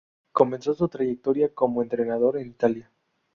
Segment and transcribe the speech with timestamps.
[0.31, 2.91] Comenzó su trayectoria como entrenador en Italia.